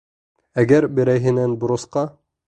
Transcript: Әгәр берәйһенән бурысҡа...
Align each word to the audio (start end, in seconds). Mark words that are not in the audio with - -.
Әгәр 0.61 0.87
берәйһенән 0.99 1.53
бурысҡа... 1.65 2.07